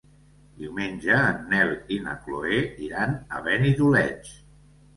[0.61, 4.35] Diumenge en Nel i na Chloé iran a Benidoleig.